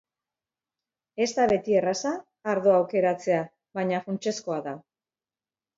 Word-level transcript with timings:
Ez 1.25 1.27
da 1.39 1.45
beti 1.51 1.77
erraza 1.81 2.15
ardoa 2.55 2.75
aukeratzea, 2.81 3.45
baina 3.81 4.03
funtsezkoa 4.09 4.63
da. 4.71 4.77